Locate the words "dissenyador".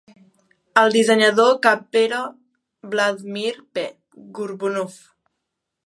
0.95-1.51